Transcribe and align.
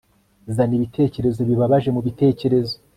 Zana 0.55 0.73
ibitekerezo 0.79 1.39
bibabaje 1.49 1.89
mubitekerezo 1.95 2.75